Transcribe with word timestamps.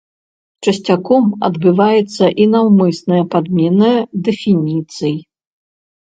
Часцяком 0.69 1.23
адбываецца 1.47 2.25
і 2.31 2.43
наўмысная 2.55 3.21
падмена 3.35 3.93
дэфініцый. 4.31 5.15